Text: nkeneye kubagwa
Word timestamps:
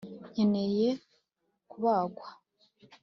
nkeneye 0.31 0.89
kubagwa 1.71 2.27